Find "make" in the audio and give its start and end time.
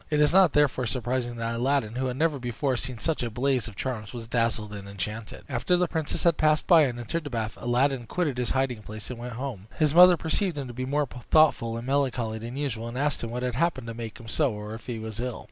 13.93-14.19